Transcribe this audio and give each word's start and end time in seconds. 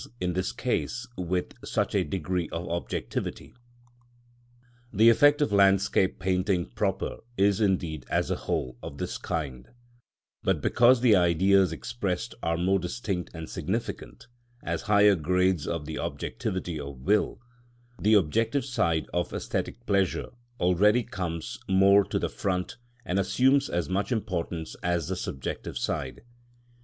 _,in 0.19 0.33
this 0.33 0.51
case 0.51 1.07
with 1.15 1.53
such 1.63 1.93
a 1.93 2.03
degree 2.03 2.49
of 2.51 2.67
objectivity. 2.69 3.53
The 4.91 5.09
effect 5.11 5.43
of 5.43 5.51
landscape 5.51 6.17
painting 6.17 6.65
proper 6.71 7.17
is 7.37 7.61
indeed, 7.61 8.07
as 8.09 8.31
a 8.31 8.35
whole, 8.35 8.79
of 8.81 8.97
this 8.97 9.19
kind; 9.19 9.69
but 10.41 10.59
because 10.59 11.01
the 11.01 11.15
Ideas 11.15 11.71
expressed 11.71 12.33
are 12.41 12.57
more 12.57 12.79
distinct 12.79 13.29
and 13.35 13.47
significant, 13.47 14.25
as 14.63 14.81
higher 14.89 15.13
grades 15.13 15.67
of 15.67 15.85
the 15.85 15.99
objectivity 15.99 16.79
of 16.79 17.01
will, 17.01 17.39
the 17.99 18.15
objective 18.15 18.65
side 18.65 19.07
of 19.13 19.29
æsthetic 19.29 19.85
pleasure 19.85 20.31
already 20.59 21.03
comes 21.03 21.59
more 21.69 22.03
to 22.05 22.17
the 22.17 22.27
front 22.27 22.77
and 23.05 23.19
assumes 23.19 23.69
as 23.69 23.87
much 23.87 24.11
importance 24.11 24.75
as 24.81 25.09
the 25.09 25.15
subjective 25.15 25.77
side. 25.77 26.23